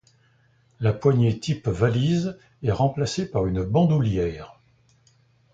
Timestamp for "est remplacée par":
2.63-3.45